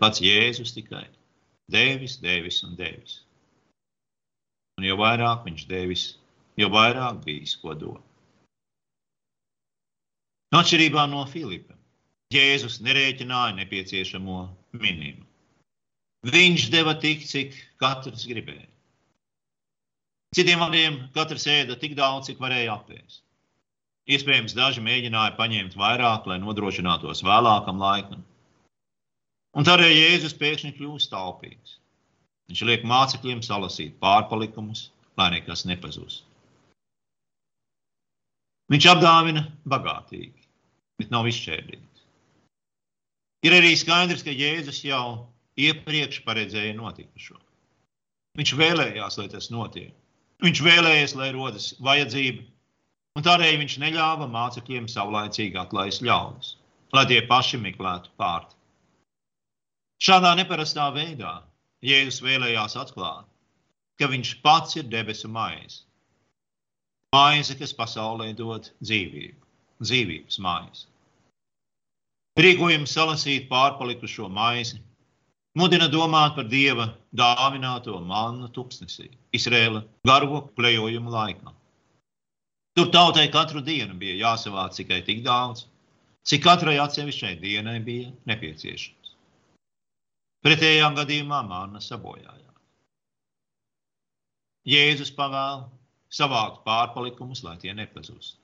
Pats 0.00 0.22
Jēzus 0.24 0.72
tikai 0.74 1.04
devis, 1.70 2.16
devis 2.22 2.62
un 2.64 2.72
devis. 2.78 3.20
Un 4.80 4.88
jo 4.88 4.96
vairāk 4.98 5.44
viņš 5.44 5.66
devis, 5.70 6.06
jo 6.58 6.70
vairāk 6.72 7.20
bijis 7.26 7.54
ko 7.60 7.76
dot. 7.78 8.02
No 10.54 10.62
atšķirībā 10.62 11.04
no 11.10 11.26
Filipa, 11.28 11.76
Jēzus 12.32 12.80
nerēķināja 12.82 13.58
nepieciešamo 13.60 14.38
minimumu. 14.80 15.28
Viņš 16.24 16.70
deva 16.72 16.94
tik, 16.96 17.26
cik 17.28 17.52
katrs 17.82 18.24
gribēja. 18.24 18.70
Citiem 20.34 20.62
vārdiem, 20.64 20.96
katrs 21.14 21.44
ēda 21.52 21.76
tik 21.78 21.92
daudz, 21.98 22.30
cik 22.30 22.40
varēja 22.40 22.78
apēst. 22.78 23.23
Iespējams, 24.04 24.56
daži 24.56 24.82
mēģināja 24.84 25.36
paņemt 25.38 25.78
vairāk, 25.80 26.28
lai 26.28 26.38
nodrošinātos 26.42 27.24
vēlākam 27.24 27.80
laikam. 27.80 28.20
Un 29.54 29.64
tādēļ 29.64 29.94
Jēzus 29.94 30.36
pēkšņi 30.36 30.74
kļūst 30.76 31.12
taupīgs. 31.14 31.78
Viņš 32.50 32.64
liek 32.68 32.84
mācekļiem 32.84 33.40
salasīt 33.46 33.96
pārpalikumus, 34.02 34.90
lai 35.16 35.30
nekas 35.38 35.64
nepazūst. 35.70 36.26
Viņš 38.72 38.88
apdāvina 38.92 39.46
bagātīgi 39.68 40.44
bet 40.98 41.10
nav 41.14 41.28
izšķērdīts. 41.30 42.04
Ir 43.44 43.56
arī 43.58 43.74
skaidrs, 43.76 44.24
ka 44.24 44.32
Jēzus 44.32 44.80
jau 44.86 45.26
iepriekš 45.60 46.22
paredzēja 46.26 46.74
notikušo. 46.78 47.36
Viņš 48.38 48.54
vēlējās, 48.58 49.18
lai 49.20 49.28
tas 49.30 49.50
notiek. 49.54 49.92
Viņš 50.42 50.62
vēlējās, 50.66 51.14
lai 51.18 51.30
rodas 51.34 51.72
vajadzība, 51.84 52.42
un 53.14 53.26
tādēļ 53.26 53.58
viņš 53.62 53.78
neļāva 53.84 54.28
mācekļiem 54.30 54.88
savlaicīgi 54.90 55.60
atlaist 55.60 56.02
ļaudis, 56.06 56.56
lai 56.96 57.04
tie 57.10 57.20
paši 57.30 57.60
meklētu 57.62 58.12
pārti. 58.20 58.58
Šādā 60.04 60.34
neparastā 60.38 60.90
veidā 60.94 61.38
Jēzus 61.84 62.22
vēlējās 62.24 62.74
atklāt, 62.80 63.28
ka 64.00 64.10
viņš 64.10 64.34
pats 64.42 64.76
ir 64.80 64.90
debesu 64.90 65.30
maize. 65.30 65.84
Maize, 67.14 67.54
kas 67.54 67.72
pasaulē 67.78 68.32
dod 68.34 68.72
dzīvību 68.82 69.44
dzīvības 69.84 70.40
mājas. 70.42 70.86
Rīkojam 72.40 72.86
salasīt 72.90 73.46
pārpalikušo 73.50 74.28
maizi, 74.32 74.80
mudina 75.58 75.86
domāt 75.90 76.34
par 76.38 76.48
dieva 76.50 76.88
dāvināto 77.14 78.00
mannu 78.02 78.50
tuksnesī, 78.54 79.10
Izrēla 79.38 79.84
garo 80.08 80.42
plejojumu 80.58 81.14
laikā. 81.14 81.53
Tur 82.74 82.90
tautai 82.90 83.28
katru 83.30 83.62
dienu 83.62 83.94
bija 83.98 84.16
jāsavāc 84.18 84.74
tikai 84.74 85.00
tik 85.06 85.22
daudz, 85.26 85.66
cik 86.26 86.42
katrai 86.42 86.78
atsevišķai 86.82 87.36
dienai 87.42 87.78
bija 87.86 88.10
nepieciešams. 88.30 89.12
Pretējā 90.44 90.88
gadījumā 90.96 91.40
manna 91.46 91.80
sabojājās. 91.80 92.40
Jēzus 94.64 95.12
pavēl 95.14 95.66
savākt 96.18 96.62
pārpalikumus, 96.64 97.44
lai 97.44 97.54
tie 97.60 97.74
nepazūst. 97.76 98.38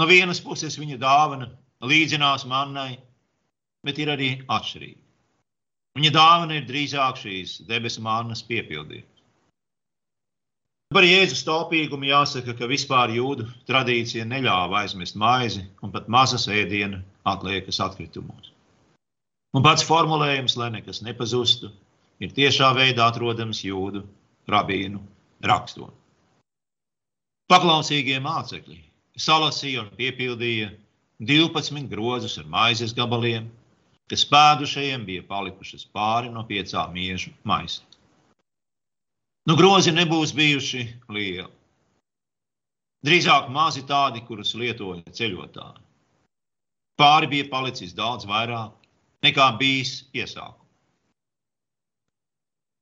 No 0.00 0.06
vienas 0.08 0.40
puses 0.40 0.78
viņa 0.80 0.96
dāvana 1.00 1.50
līdzinās 1.84 2.46
mannai, 2.48 2.98
bet 3.84 3.98
ir 4.00 4.12
arī 4.14 4.30
atšķirība. 4.48 5.02
Viņa 5.98 6.12
dāvana 6.14 6.56
ir 6.56 6.66
drīzāk 6.68 7.18
šīs 7.20 7.56
debesu 7.68 8.02
mannas 8.04 8.42
piepildījums. 8.46 9.09
Par 10.90 11.04
Jēzus 11.06 11.44
taupīgumu 11.46 12.08
jāsaka, 12.08 12.50
ka 12.58 12.66
vispār 12.66 13.12
jūdu 13.14 13.44
tradīcija 13.68 14.24
neļāva 14.26 14.80
aizmest 14.80 15.14
maizi 15.22 15.60
un 15.86 15.92
pat 15.94 16.08
mazas 16.10 16.48
ēdiena 16.50 16.98
atliekas 17.30 17.78
atkritumos. 17.84 18.48
Un 19.54 19.62
pats 19.62 19.86
formulējums, 19.86 20.56
lai 20.58 20.72
nekas 20.74 20.98
nepazustu, 21.06 21.70
ir 22.18 22.34
tiešā 22.34 22.72
veidā 22.74 23.06
atrodams 23.06 23.62
jūdu 23.62 24.02
rabīnu 24.50 24.98
rakstos. 25.46 25.94
Paklausīgie 27.50 28.18
mācekļi 28.26 28.80
salasīja 29.28 29.84
un 29.84 29.92
piepildīja 29.94 30.72
12 31.30 31.86
grozus 31.94 32.34
ar 32.42 32.50
maizes 32.50 32.96
gabaliem, 32.98 33.46
kas 34.10 34.26
pēdušajiem 34.26 35.06
bija 35.06 35.28
palikušas 35.30 35.86
pāri 35.94 36.34
no 36.34 36.42
piecām 36.50 36.90
miežu 36.98 37.30
maisām. 37.46 37.89
Nu, 39.48 39.56
grozi 39.56 39.92
nebūs 39.94 40.34
bijuši 40.36 40.82
lieli. 41.08 41.48
Drīzāk 43.06 43.48
mazi 43.48 43.80
tādi, 43.88 44.20
kurus 44.26 44.52
lietoja 44.60 45.14
ceļotāji. 45.16 45.80
Pāri 47.00 47.30
bija 47.30 47.46
palicis 47.48 47.94
daudz 47.96 48.26
vairāk 48.28 48.74
nekā 49.24 49.46
bijis 49.60 50.02
iesākumā. 50.12 50.66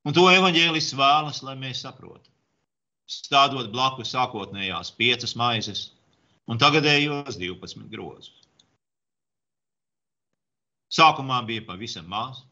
Un 0.08 0.16
to 0.16 0.24
evaņģēlis 0.32 0.90
vēlas, 0.98 1.42
lai 1.46 1.54
mēs 1.60 1.84
saprotam. 1.84 2.32
Stādot 3.08 3.70
blakus 3.72 4.10
sākotnējās 4.14 4.90
piecas 4.98 5.36
maizes 5.38 5.84
un 6.50 6.58
tagadējos 6.60 7.38
12 7.38 7.86
grozus. 7.92 8.34
Sākumā 10.92 11.42
bija 11.46 11.62
pavisam 11.68 12.08
maz, 12.08 12.42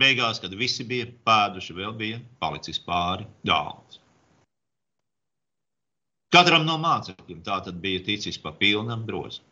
beigās, 0.00 0.40
kad 0.42 0.54
visi 0.58 0.86
bija 0.88 1.08
pēduši, 1.26 1.76
vēl 1.76 1.94
bija 1.98 2.20
palicis 2.42 2.80
pāri 2.82 3.26
daudz. 3.46 3.98
Katram 6.32 6.64
no 6.64 6.78
mācekļiem 6.80 7.42
tā 7.44 7.58
tad 7.66 7.80
bija 7.82 8.00
ticis 8.06 8.38
pa 8.40 8.54
pilnam 8.56 9.04
grozam. 9.08 9.44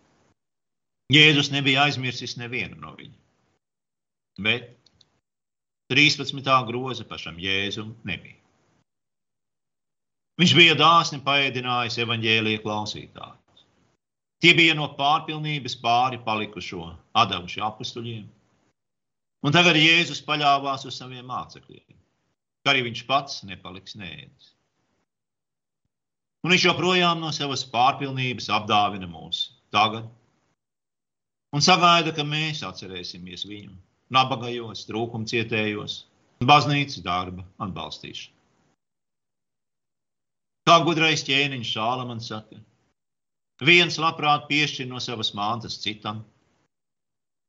Jēzus 1.13 1.51
nebija 1.53 1.89
aizmirsis 1.89 2.37
nevienu 2.39 2.79
no 2.81 2.95
viņiem. 2.97 3.19
Bet 4.41 4.71
13. 5.93 6.47
groza 6.69 7.05
pašam 7.05 7.37
Jēzum 7.43 7.97
nebija. 8.07 8.39
Viņš 10.41 10.53
bija 10.57 10.77
dāsni 10.79 11.19
paēdinājis 11.21 11.99
evaņģēlīja 12.01 12.63
klausītāju. 12.63 13.37
Tie 14.41 14.55
bija 14.57 14.73
no 14.73 14.87
pārpilnības 14.97 15.75
pāri 15.83 16.17
palikušo 16.25 16.87
adavuši 17.21 17.61
apstuļiem. 17.67 18.23
Un 19.41 19.55
tagad 19.57 19.79
Jēzus 19.81 20.21
paļāvās 20.27 20.85
uz 20.89 20.97
saviem 21.01 21.25
mācekļiem, 21.31 21.97
ka 22.63 22.73
arī 22.73 22.85
viņš 22.89 23.05
pats 23.09 23.43
nepaliks 23.49 23.97
nēdis. 23.97 24.51
Un 26.45 26.53
viņš 26.55 26.67
joprojām 26.69 27.21
no 27.21 27.33
savas 27.37 27.65
pārpilnības 27.73 28.49
apdāvina 28.53 29.09
mūs 29.09 29.47
tagad 29.73 30.09
un 31.57 31.65
sagaida, 31.65 32.13
ka 32.17 32.25
mēs 32.25 32.63
atcerēsimies 32.65 33.47
viņu 33.49 33.75
nabagajos, 34.13 34.87
trūkumcietējos 34.89 35.97
un 36.41 36.49
baznīcas 36.49 37.05
darba 37.05 37.45
atbalstīšanu. 37.65 38.37
Kā 40.69 40.77
gudrais 40.85 41.25
ķēniņš 41.27 41.73
Šālamans 41.75 42.29
saka, 42.31 42.61
Viens 43.61 43.99
labprāt 44.01 44.47
piešķir 44.49 44.87
no 44.89 45.01
savas 45.05 45.35
mantas 45.37 45.77
citam, 45.83 46.23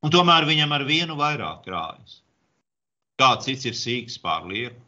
un 0.01 0.13
tomēr 0.13 0.47
viņam 0.49 0.73
ar 0.77 0.85
vienu 0.87 1.17
vairāk 1.19 1.63
krājas. 1.67 2.21
Kāds 3.21 3.45
cits 3.45 3.67
ir 3.69 3.77
sīgs 3.77 4.17
pār 4.21 4.47
lieku, 4.49 4.79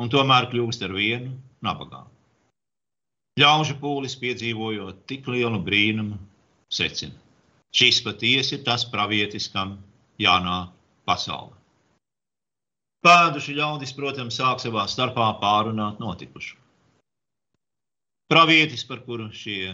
un 0.00 0.08
tomēr 0.12 0.48
kļūst 0.52 0.86
ar 0.86 0.94
vienu 0.96 1.34
nabagā. 1.64 2.06
Ļaužu 3.40 3.76
pūlis 3.80 4.16
piedzīvojot 4.20 5.04
tik 5.08 5.28
lielu 5.30 5.60
brīnumu, 5.64 6.18
secina. 6.72 7.16
Šis 7.76 8.00
patiesi 8.02 8.56
ir 8.56 8.64
tas 8.66 8.84
pravietis, 8.90 9.46
kam 9.52 9.76
jānāk 10.18 10.72
pasaulē. 11.06 11.54
Pēduši 13.06 13.54
ļaudis, 13.56 13.94
protams, 13.96 14.36
sāk 14.36 14.60
savā 14.60 14.84
starpā 14.90 15.30
pārunāt 15.40 16.02
notikušo. 16.02 16.58
Pravietis, 18.30 18.82
par 18.86 19.00
kuru 19.06 19.30
šie 19.32 19.72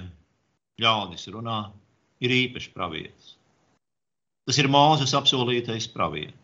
ļaudis 0.80 1.26
runā, 1.34 1.58
ir 2.22 2.34
īpašs 2.36 2.70
pravietis. 2.76 3.35
Tas 4.46 4.58
ir 4.62 4.68
Mūzes 4.70 5.14
apsolītais 5.18 5.88
pravietis. 5.90 6.42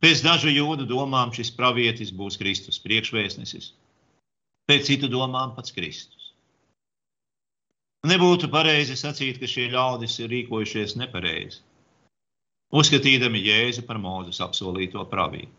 Pēc 0.00 0.22
dažu 0.24 0.48
jūdu 0.48 0.86
domām 0.88 1.32
šis 1.36 1.50
pravietis 1.52 2.12
būs 2.16 2.38
Kristus 2.40 2.78
priekšvēstnesis, 2.80 3.72
pēc 4.70 4.86
citu 4.88 5.10
domām 5.12 5.52
pats 5.56 5.74
Kristus. 5.76 6.30
Nebūtu 8.08 8.48
pareizi 8.48 8.96
sacīt, 8.96 9.42
ka 9.42 9.50
šie 9.50 9.66
ļaudis 9.74 10.14
ir 10.22 10.30
rīkojušies 10.32 10.96
nepareizi, 11.02 11.60
uzskatījami 12.72 13.42
Jēzu 13.44 13.84
par 13.84 14.00
Mūzes 14.00 14.40
apsolīto 14.46 15.04
pravību. 15.10 15.52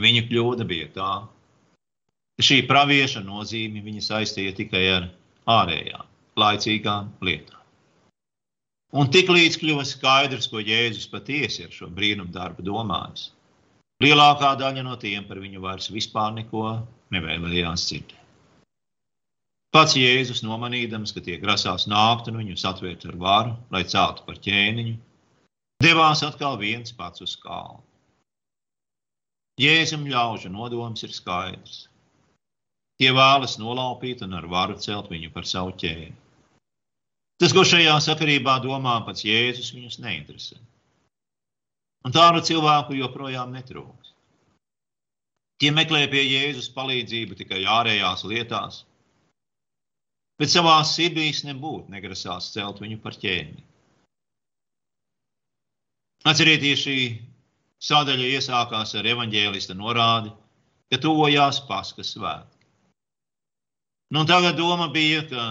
Viņa 0.00 0.24
kļūda 0.30 0.64
bija 0.70 0.88
tā, 0.94 1.12
Šī 2.38 2.60
pravieša 2.70 3.24
nozīme 3.26 3.80
viņa 3.82 4.02
saistīja 4.06 4.54
tikai 4.54 4.84
ar 4.94 5.06
ārējām, 5.50 6.04
laicīgām 6.38 7.08
lietām. 7.26 7.57
Un 8.96 9.10
tik 9.12 9.28
līdz 9.28 9.58
kļuva 9.60 9.82
skaidrs, 9.84 10.46
ko 10.48 10.62
Jēzus 10.64 11.10
patiesi 11.12 11.66
ar 11.66 11.72
šo 11.74 11.90
brīnumu 11.92 12.32
darbu 12.32 12.64
domājis, 12.64 13.26
lielākā 14.00 14.54
daļa 14.56 14.84
no 14.86 14.94
tiem 14.96 15.26
par 15.28 15.42
viņu 15.42 15.60
vairs 15.60 15.90
vispār 15.92 16.32
neko 16.38 16.70
nevēlējās 17.12 17.84
dzirdēt. 17.90 18.14
Pats 19.76 19.92
Jēzus 20.00 20.40
nomanīdams, 20.40 21.12
ka 21.12 21.20
tie 21.20 21.36
grasās 21.42 21.84
nākt 21.92 22.30
un 22.30 22.38
viņus 22.40 22.64
atvērt 22.70 23.04
ar 23.10 23.18
varu, 23.20 23.52
lai 23.74 23.82
celtu 23.84 24.24
par 24.24 24.40
ķēniņu, 24.40 24.94
devās 25.84 26.24
atkal 26.24 26.56
viens 26.56 26.94
pats 26.96 27.20
uz 27.20 27.34
kalnu. 27.42 27.84
Jēzum 29.60 30.06
ļaužu 30.08 30.48
nodoms 30.54 31.04
ir 31.04 31.12
skaidrs. 31.12 31.82
Tie 32.98 33.10
vēlas 33.12 33.58
nolaupīt 33.60 34.24
un 34.24 34.38
ar 34.38 34.48
varu 34.48 34.78
celt 34.80 35.10
viņu 35.12 35.28
par 35.34 35.44
savu 35.50 35.76
ķēni. 35.82 36.14
Tas, 37.38 37.54
ko 37.54 37.62
šajā 37.62 37.94
sakarībā 38.02 38.56
domā 38.64 38.96
pats 39.06 39.22
Jēzus, 39.26 39.70
viņus 39.76 40.00
neinteresē. 40.02 40.58
Un 42.06 42.14
tādu 42.14 42.42
cilvēku 42.42 42.96
joprojām 42.98 43.52
netrūks. 43.54 44.14
Tie 45.58 45.70
meklē 45.74 46.04
pie 46.10 46.24
Jēzus 46.24 46.70
palīdzību 46.74 47.38
tikai 47.38 47.64
ārējās 47.66 48.24
lietās, 48.30 48.82
bet 50.38 50.50
savā 50.50 50.76
sirdīs 50.86 51.44
nebūtu 51.46 51.94
negrasās 51.94 52.52
celt 52.54 52.82
viņu 52.82 53.00
par 53.02 53.18
ķēni. 53.18 53.64
Atcerieties, 56.26 56.84
šī 56.84 56.98
sadaļa 57.82 58.30
iesākās 58.34 58.94
ar 58.98 59.06
evaņģēlista 59.14 59.74
norādi, 59.78 60.30
ka 60.90 60.98
tuvojās 61.02 61.60
Paskas 61.68 62.14
svētki. 62.14 62.66
Nu, 64.14 64.24
tagad 64.26 64.56
doma 64.58 64.88
bija, 64.90 65.22
ka 65.30 65.44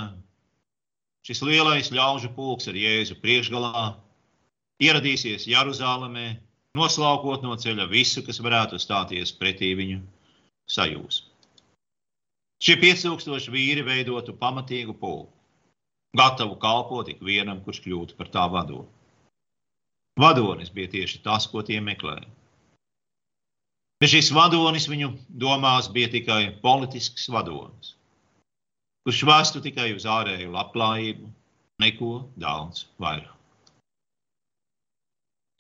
šis 1.28 1.44
lielais 1.44 1.90
ļaužu 1.92 2.32
pulks 2.36 2.70
ar 2.72 2.78
Jēzu 2.80 3.18
priekšgalā 3.20 3.88
ieradīsies 4.84 5.48
Jeruzalemē, 5.50 6.28
noslaukot 6.78 7.44
no 7.44 7.58
ceļa 7.60 7.88
visu, 7.92 8.24
kas 8.24 8.40
varētu 8.44 8.80
stāties 8.80 9.34
pretī 9.36 9.74
viņu 9.76 10.00
sajūsmu. 10.72 11.34
Šie 12.64 12.78
5000 12.82 13.52
vīri 13.54 13.84
veidotu 13.86 14.34
pamatīgu 14.38 14.96
pulku, 14.98 15.34
gatavu 16.18 16.56
kalpot 16.62 17.12
ik 17.12 17.20
vienam, 17.22 17.60
kurš 17.66 17.84
kļūtu 17.84 18.18
par 18.18 18.32
tā 18.34 18.48
vadoni. 18.50 18.88
Vadonis 20.18 20.72
bija 20.74 20.90
tieši 20.96 21.22
tas, 21.28 21.46
ko 21.52 21.62
tie 21.62 21.78
meklēja. 21.84 22.26
Bet 24.02 24.14
šis 24.14 24.32
vadonis 24.34 24.88
viņu 24.90 25.12
domās 25.44 25.92
bija 25.94 26.10
tikai 26.16 26.42
politisks 26.64 27.28
vadonis 27.34 27.97
kurš 29.08 29.22
vēstu 29.24 29.62
tikai 29.64 29.94
uz 29.96 30.04
ārēju 30.04 30.50
labklājību, 30.52 31.30
neko 31.80 32.14
daudz 32.36 32.82
vairāk. 33.00 33.32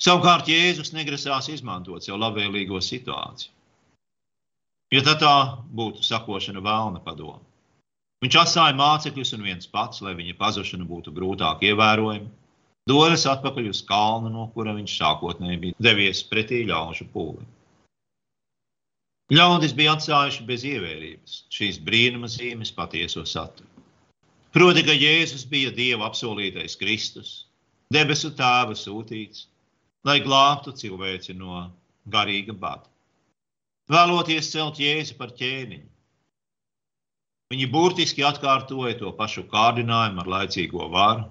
Savukārt 0.03 0.49
Jēzus 0.51 0.91
negrasās 0.91 1.47
izmantot 1.53 2.03
sev 2.03 2.19
labvēlīgo 2.19 2.81
situāciju, 2.83 3.53
jo 4.91 5.03
tad 5.07 5.23
tā 5.23 5.37
būtu 5.79 6.03
sakošana 6.03 6.59
vēlna 6.65 6.99
padomu. 7.07 7.39
Viņš 8.25 8.37
atstāja 8.41 8.75
mācekļus 8.75 9.31
un 9.37 9.47
viens 9.47 9.71
pats, 9.71 10.03
lai 10.03 10.11
viņa 10.19 10.35
pazušana 10.43 10.83
būtu 10.91 11.15
grūtāk 11.15 11.63
ievērojama, 11.71 12.27
dodas 12.91 13.23
atpakaļ 13.31 13.71
uz 13.71 13.79
kalnu, 13.87 14.33
no 14.33 14.49
kura 14.57 14.75
viņš 14.75 14.99
sākotnēji 14.99 15.63
bija 15.63 15.87
devies 15.87 16.19
pretī 16.27 16.65
ļaužu 16.67 17.07
pūlim. 17.15 17.47
Ļaudis 19.27 19.73
bija 19.75 19.93
atstājuši 19.97 20.45
bez 20.47 20.61
ievērības 20.63 21.33
šīs 21.51 21.81
brīnuma 21.83 22.29
zīmes 22.31 22.69
patieso 22.71 23.25
saturu. 23.27 23.67
Proti, 24.55 24.85
ka 24.87 24.95
Jēzus 24.95 25.43
bija 25.51 25.73
Dieva 25.75 26.07
apsolītais 26.07 26.77
Kristus, 26.79 27.33
debesu 27.91 28.31
tēva 28.39 28.77
sūtīts, 28.79 29.49
lai 30.07 30.21
glābtu 30.23 30.71
cilvēci 30.71 31.35
no 31.35 31.65
garīga 32.07 32.55
bada. 32.55 32.87
Vēloties 33.91 34.47
celt 34.55 34.79
Jēzu 34.79 35.19
par 35.19 35.35
ķēniņu, 35.35 35.91
viņi 37.51 37.71
burtiski 37.75 38.23
atkārtoja 38.23 38.95
to 39.03 39.11
pašu 39.19 39.43
kārdinājumu 39.51 40.23
ar 40.23 40.35
laicīgo 40.37 40.87
varu, 40.95 41.27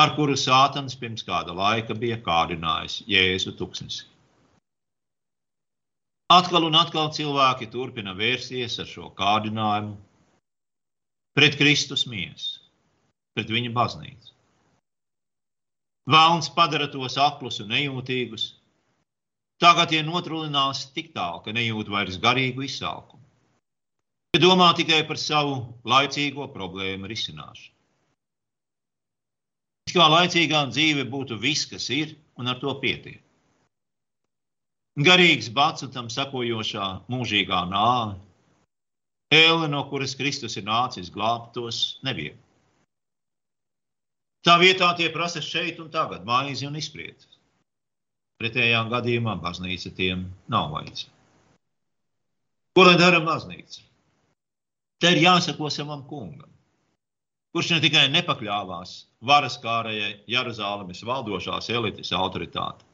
ar 0.00 0.16
kuru 0.16 0.40
Sātans 0.40 0.96
pirms 0.96 1.20
kāda 1.28 1.52
laika 1.52 1.92
bija 1.92 2.16
kārdinājis 2.24 3.02
Jēzu 3.12 3.58
tuksnesī. 3.60 4.08
Atkal 6.28 6.66
un 6.68 6.74
atkal 6.76 7.06
cilvēki 7.16 7.70
turpina 7.72 8.12
vērsties 8.16 8.74
ar 8.82 8.88
šo 8.88 9.06
kārdinājumu 9.16 9.94
pret 11.38 11.54
Kristus 11.56 12.02
miesu, 12.10 12.58
pret 13.32 13.48
viņa 13.48 13.70
baznīcu. 13.72 14.34
Vēlns 16.12 16.50
padara 16.52 16.88
tos 16.92 17.16
aklus 17.20 17.62
un 17.64 17.72
nejūtīgus. 17.72 18.44
Tagad 19.62 19.88
tie 19.92 20.02
notrulinās 20.04 20.84
tik 20.92 21.14
tālu, 21.16 21.40
ka 21.44 21.54
nejūt 21.56 21.88
vairs 21.92 22.20
garīgu 22.20 22.66
izsalkumu. 22.66 23.24
Tie 24.32 24.40
domā 24.44 24.68
tikai 24.76 25.00
par 25.08 25.16
savu 25.16 25.56
laicīgo 25.88 26.50
problēmu 26.52 27.08
risināšanu. 27.08 27.74
Kā 29.96 30.10
laicīgā 30.12 30.66
dzīve 30.68 31.08
būtu 31.08 31.40
viss, 31.40 31.64
kas 31.72 31.88
ir, 31.88 32.12
un 32.36 32.52
ar 32.52 32.60
to 32.60 32.74
pietiek. 32.84 33.22
Garīgs 34.98 35.50
bats 35.54 35.84
un 35.86 35.92
tam 35.94 36.08
sakojošā 36.10 36.86
mūžīgā 37.12 37.60
nāve, 37.70 38.16
ēle, 39.34 39.68
no 39.70 39.84
kuras 39.90 40.16
Kristus 40.18 40.58
ir 40.58 40.66
nācis 40.66 41.12
glābt 41.14 41.52
tos 41.54 42.00
nevienu. 42.06 42.38
Tā 44.46 44.56
vietā 44.58 44.88
tie 44.98 45.08
prasa 45.14 45.42
šeit 45.44 45.78
un 45.82 45.90
tagad 45.94 46.26
maizi 46.26 46.66
un 46.66 46.78
izpriecas. 46.80 47.38
Pretējā 48.38 48.84
gadījumā 48.90 49.36
baznīca 49.42 49.92
tiem 49.94 50.28
nav 50.50 50.70
vajadzīga. 50.74 51.14
Ko 52.74 52.86
lai 52.86 52.98
dara 52.98 53.18
baznīca? 53.22 53.82
Te 55.02 55.10
ir 55.14 55.24
jāsako 55.24 55.70
savam 55.74 56.04
kungam 56.10 56.48
kurš 57.58 57.72
ne 57.74 57.78
tikai 57.82 58.04
nepakļāvās 58.12 58.90
varas 59.28 59.56
kārējai 59.62 60.12
Jeruzalemes 60.30 61.00
valdošās 61.08 61.70
elites 61.74 62.12
autoritātei, 62.14 62.87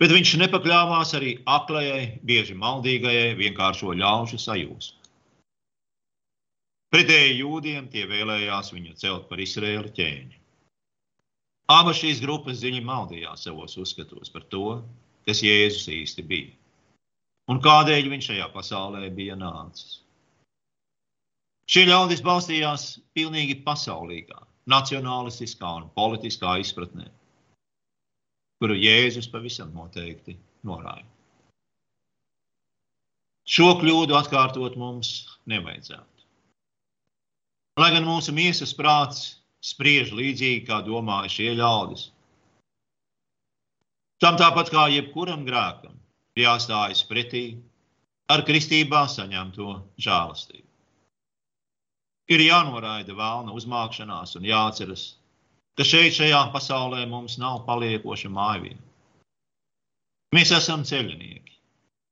bet 0.00 0.14
viņš 0.14 0.34
nepakļāvās 0.42 1.14
arī 1.18 1.34
aklajai, 1.48 2.20
bieži 2.26 2.56
maldīgajai, 2.58 3.36
vienkāršo 3.38 3.94
ļaužu 4.00 4.40
sajūsmai. 4.40 4.98
Pretēji 6.90 7.36
jūdiem 7.38 7.86
tie 7.92 8.06
vēlējās 8.10 8.72
viņu 8.74 8.96
celt 8.98 9.28
par 9.30 9.38
Izraēlu 9.38 9.92
ķēniņu. 9.94 10.38
Abas 11.70 12.00
šīs 12.00 12.18
grupas 12.24 12.58
dziļi 12.58 12.80
maldījās 12.82 13.46
savos 13.46 13.76
uzskatos 13.78 14.32
par 14.34 14.48
to, 14.50 14.80
kas 15.28 15.44
Jēzus 15.46 15.86
īsti 15.94 16.24
bija 16.26 16.56
un 17.50 17.58
kādēļ 17.64 18.10
viņš 18.12 18.30
šajā 18.30 18.46
pasaulē 18.54 19.08
bija 19.14 19.36
nācis. 19.38 19.98
Šie 21.70 21.86
ļaudis 21.86 22.22
balstījās 22.26 22.84
pilnīgi 23.14 23.60
pasaulīgā, 23.66 24.38
nacionālistiskā 24.70 25.70
un 25.80 25.88
politiskā 25.94 26.56
izpratnē, 26.62 27.06
kuru 28.60 28.76
Jēzus 28.76 29.30
pavisam 29.32 29.72
noteikti 29.74 30.36
norāja. 30.68 31.06
Šo 33.50 33.72
kļūdu 33.80 34.14
atkārtot 34.14 34.76
mums 34.78 35.10
nevajadzētu. 35.50 36.26
Lai 37.80 37.88
gan 37.94 38.04
mūsu 38.06 38.34
miesas 38.36 38.74
prāts 38.76 39.40
spriež 39.64 40.12
līdzīgi, 40.14 40.66
kā 40.68 40.82
domāja 40.84 41.32
šie 41.32 41.54
ļaudis, 41.56 42.10
tam 44.20 44.36
tāpat 44.36 44.70
kā 44.72 44.86
jebkuram 44.92 45.46
grēkam, 45.48 45.96
jāstājas 46.38 47.02
pretī 47.08 47.44
ar 48.30 48.44
kristībā 48.46 49.06
saņemto 49.08 49.72
žēlastību. 49.98 50.66
Ir 52.30 52.44
jānoraida 52.44 53.16
vēlna 53.16 53.56
uzmākšanās 53.56 54.36
un 54.38 54.46
jāatceras, 54.46 55.06
ka 55.78 55.86
šeit, 55.86 56.14
šajā 56.16 56.40
pasaulē, 56.54 57.04
mums 57.08 57.38
nav 57.40 57.64
paliekoša 57.66 58.30
mājvieta. 58.32 58.82
Mēs 60.34 60.52
esam 60.54 60.84
ceļinieki, 60.86 61.56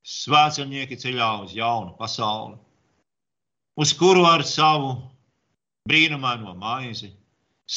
svētceļnieki 0.03 0.99
ceļā 0.99 1.29
uz 1.44 1.55
jaunu 1.55 1.94
pasauli, 1.99 2.57
uz 3.79 3.92
kuru 4.01 4.25
ar 4.27 4.42
savu 4.42 4.97
brīnumaino 5.88 6.55
maizi, 6.59 7.12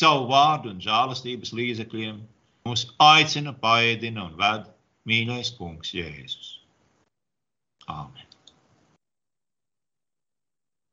savu 0.02 0.26
vārdu 0.32 0.74
un 0.74 0.82
žēlastības 0.82 1.54
līdzekļiem 1.60 2.18
mūs 2.68 2.88
aicina, 3.12 3.54
paēdina 3.54 4.26
un 4.30 4.36
ved 4.42 4.68
mīļais 5.10 5.54
kungs 5.60 5.94
Jēzus. 5.98 6.58
Āmen! 7.92 8.31